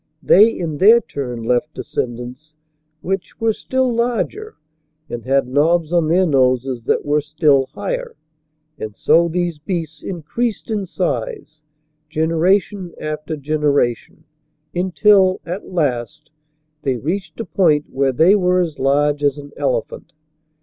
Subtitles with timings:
[0.23, 2.55] They, in their turn, left descendants
[3.01, 4.55] which were still larger
[5.07, 8.15] and had knobs on their noses that were still higher.
[8.79, 11.61] And so these beasts increased in size,
[12.09, 14.23] generation after generation,
[14.73, 16.31] until, at last,
[16.81, 20.13] they reached a point where they were as large as an elephant.